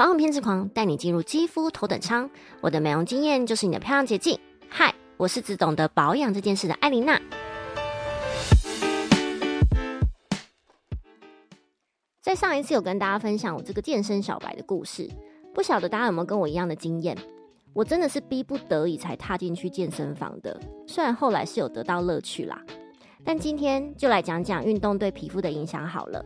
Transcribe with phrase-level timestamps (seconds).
[0.00, 2.30] 保养偏执狂带你进入肌肤头等舱，
[2.62, 4.40] 我的美容经验就是你的漂亮捷径。
[4.66, 7.20] 嗨，我是只懂得保养这件事的艾琳娜。
[12.22, 15.06] 在上一次有跟大家分享我这个健身小白的故事，
[15.52, 17.14] 不晓得大家有没有跟我一样的经验？
[17.74, 22.58] 我真的是逼不得已才踏进去健身房的，虽然后来是有得到乐趣啦。
[23.22, 26.24] 但今天就来讲讲运动对皮肤的影响好了。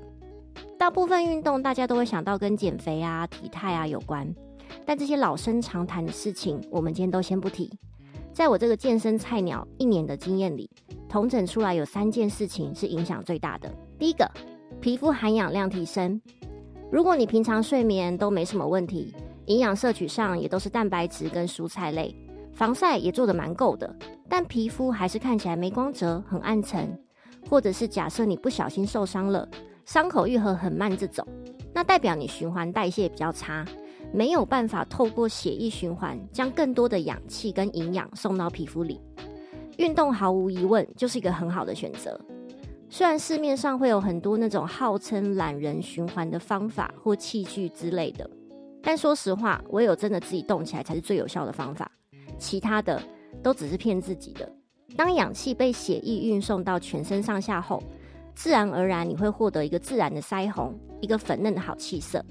[0.85, 4.31] 大部分运动大家都会想到跟减肥啊、体态啊有关，
[4.85, 7.73] 但这些老生常谈的事情，我们今天都先不提。
[8.35, 10.69] 在我这个健身菜鸟一年的经验里，
[11.09, 13.75] 统整出来有三件事情是影响最大的。
[13.99, 14.31] 第一个，
[14.79, 16.21] 皮肤含氧量提升。
[16.93, 19.15] 如果你平常睡眠都没什么问题，
[19.47, 22.15] 营养摄取上也都是蛋白质跟蔬菜类，
[22.53, 23.91] 防晒也做得蛮够的，
[24.29, 26.95] 但皮肤还是看起来没光泽、很暗沉，
[27.49, 29.49] 或者是假设你不小心受伤了。
[29.85, 31.27] 伤口愈合很慢，这种
[31.73, 33.65] 那代表你循环代谢比较差，
[34.13, 39.01] 没有办法透过血液循环将更多的氧气跟营养送到皮肤里。
[39.77, 42.19] 运动毫无疑问就是一个很好的选择。
[42.89, 48.29] 虽然市面上会有很多那种号称懒人循环的方法或器具之类的，
[48.81, 51.91] 但说实话，唯有真的自己动起来才是最有效的方法，
[52.39, 53.03] 其他的
[53.43, 54.49] 都只是骗自己的。
[54.97, 57.83] 当氧气被血液运送到全身上下后，
[58.35, 62.25] 自然而然，你会获得一个自然的腮红，一个粉嫩的好气色。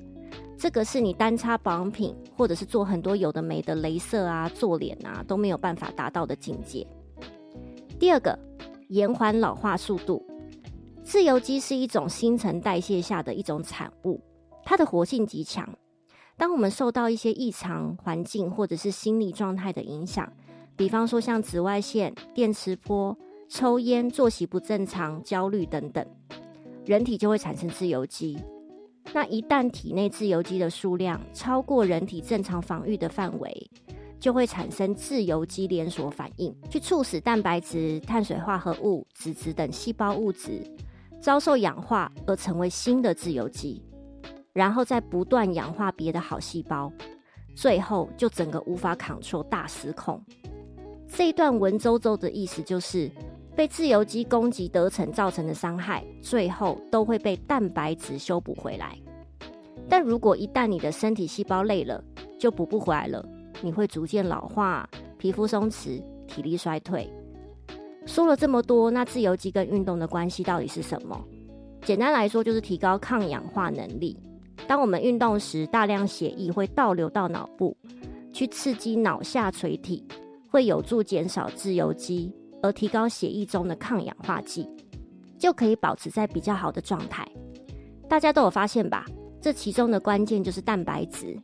[0.57, 6.85] 这个是你单擦保养品，或者是做很多有的没的镭射啊、做脸啊，都没有办法达到的境界。
[7.99, 8.37] 第二个，
[8.89, 10.25] 延缓老化速度。
[11.03, 14.21] 自由基是一种新陈代谢下的一种产物，
[14.63, 15.67] 它的活性极强。
[16.37, 20.31] 当我们受到一些异常环境或者是心理状态的影响，
[20.75, 23.17] 比方说像紫外线、电磁波。
[23.55, 26.03] 抽烟、作息不正常、焦虑等等，
[26.87, 28.35] 人体就会产生自由基。
[29.13, 33.69] 那一旦体内自由基的数量超过人体正常防御的范围，
[34.19, 40.63] 就会产生自由基连锁反应，去促使蛋白质、碳水化合物、脂质等细胞物质
[41.21, 43.83] 遭受氧化而成为新的自由基，
[44.51, 46.91] 然后再不断氧化别的好细胞，
[47.53, 50.19] 最后就整个无法抗 l 大失控。
[51.07, 53.11] 这一段文绉绉的意思就是。
[53.55, 58.97] 被自由基攻击得逞造成的伤害，最后都会被蛋白质修补回来。
[59.87, 62.03] 但如果一旦你的身体细胞累了，
[62.39, 63.23] 就补不回来了，
[63.61, 67.07] 你会逐渐老化、皮肤松弛、体力衰退。
[68.05, 71.19] 说了这么多，那自由基跟运动的关系到底是什么？
[71.83, 74.17] 简单来说，就是提高抗氧化能力。
[74.67, 77.75] 当我们运动时，大量血液会倒流到脑部，
[78.33, 80.03] 去刺激脑下垂体，
[80.49, 82.31] 会有助减少自由基。
[82.63, 84.67] 而提高血液中的抗氧化剂，
[85.37, 87.27] 就可以保持在比较好的状态。
[88.09, 89.05] 大家都有发现吧？
[89.39, 91.37] 这其中的关键就是蛋白质，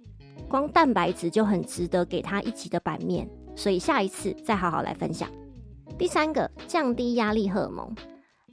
[0.47, 3.29] 光蛋白质就很值得给它一集的版面。
[3.55, 5.29] 所以下一次再好好来分享。
[5.97, 7.93] 第三个，降低压力荷尔蒙。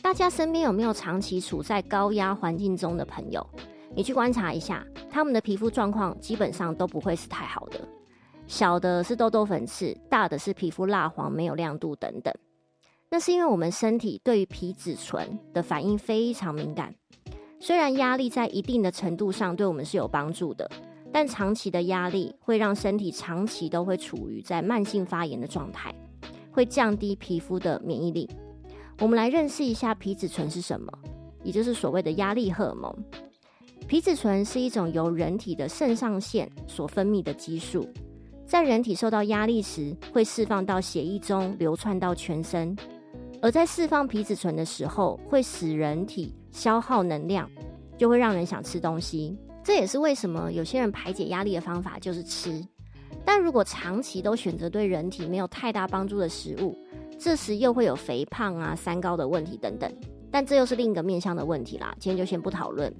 [0.02, 3.46] 大家身边有没有长期处在高压环境中的朋友？
[3.94, 7.80] 你去观察一下，他们的皮肤状况基本上都不会是太好的。
[8.48, 12.34] 小的是痘痘粉刺，大的是皮肤蜡黄、没有亮度等等。
[13.16, 16.94] 那是因为我们身体对于皮质醇的反应非常敏感。
[17.58, 20.70] 虽然压力在一定的程度上对我们是有帮助的，
[21.10, 25.90] 但长期的压力会让身体长期都会处于在慢性发炎的状态，
[26.50, 28.28] 会降低皮肤的免疫力。
[28.98, 30.92] 我们来认识一下皮质醇是什么，
[31.42, 32.94] 也就是所谓的压力荷尔蒙。
[33.88, 37.88] 皮质醇是一种由人体的肾上腺所分泌的激素，
[38.44, 42.76] 在人体受到压力时，会释放到血液中，流窜到全身。
[43.46, 47.48] 而在释放皮质醇的时候，会使人体消耗能量，
[47.96, 49.38] 就会让人想吃东西。
[49.62, 52.60] 这也是为什么有些人排解压力的方法就是吃。
[53.24, 56.76] 但如果长期都选择对人体没有太大帮助的食物，
[57.20, 59.88] 这时又会有肥胖啊、三高的问题等等。
[60.28, 62.92] 但这又是另一个面向的问题啦，今天就先不讨论。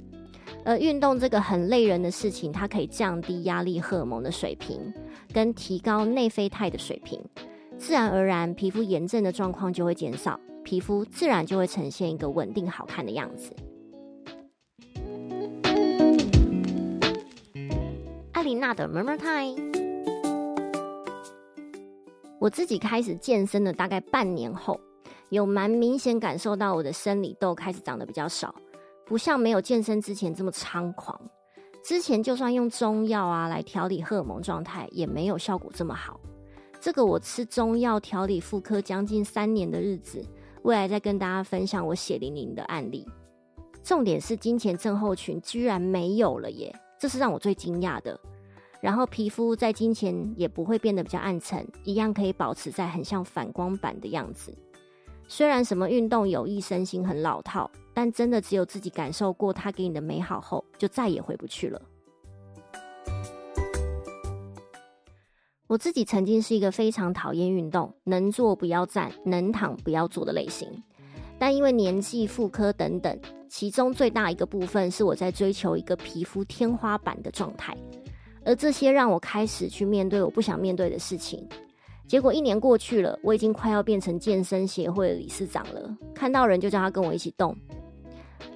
[0.64, 4.94] 而运动这个很累人的事情，它可以降低压力荷尔蒙的水平，
[5.32, 7.20] 跟提高内啡肽的水平。
[7.78, 13.54] 自然而然，皮肤炎症的状况就会减少，皮肤自然就会呈现一个稳定好看的样子。
[18.32, 19.56] 艾琳娜的 Murmur Time，
[22.40, 24.80] 我自己开始健身的大概半年后，
[25.30, 28.54] 有蛮明显感受到我的生理痘开始长得比较少，
[29.04, 31.20] 不像没有健身之前这么猖狂。
[31.84, 36.18] 之前就算用中药啊来调理荷尔蒙状态，也没有效果这么好。
[36.80, 40.24] 这个我吃中药调理妇科将近三年的日子，
[40.62, 43.06] 未来再跟大家分享我血淋淋的案例。
[43.82, 48.18] 重点是金钱症候群居然没有了耶，这是让我最惊讶的。
[48.80, 54.56] 然后皮肤在金钱也不会变得比较暗沉，一样可以保持在很像反光板的样子。
[55.26, 61.80] 虽然什么运动有益身心很老套，但真的只有自己感受过它给你的美好后，就再也回不去了。
[65.68, 70.68] 我自己曾经是一个非常讨厌运动，能坐不要站，能躺不要坐的类型。
[71.38, 73.18] 但因为年纪、妇科等等，
[73.48, 77.76] 其中最大一个部分是我在追求一个皮肤天花板的状态，
[78.44, 81.44] 而这些让我开始去面对我不想面对的事情。
[82.06, 85.96] 结果一年过去了，我已经快要变成健身协会理事长了。
[86.14, 87.56] 看到人就叫他跟我一起动。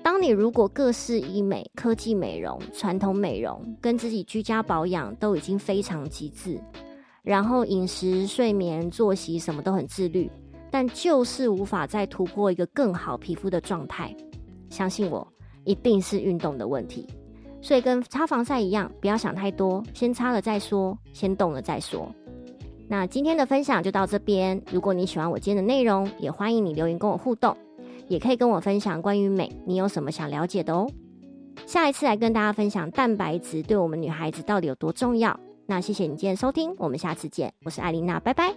[0.01, 6.61] 当你如果各式医美、科技美容、传统美容跟自己居家保养都已经非常极致，
[7.23, 10.31] 然后饮食、睡眠、作息什么都很自律，
[10.71, 14.15] 但就是无法再突破一个更好皮肤的状态。
[14.69, 15.27] 相信我，
[15.65, 17.07] 一定是运动的问题。
[17.63, 22.11] 所以跟擦防晒一样，不要想太多，先擦了再说，先动了再说。
[22.89, 24.61] 那今天的分享就到这边。
[24.73, 27.57] 如果你喜欢我今天的内容，也欢迎你留言跟我互动，
[28.09, 30.91] 也可以跟我分享关于美，你有什么想了解的哦。
[31.67, 35.39] 下一次来跟大家分享蛋白质对我们女孩子到底有多重要。
[35.71, 37.55] 那谢谢你今天收听，我们下次见。
[37.65, 38.53] 我是艾琳娜，拜拜。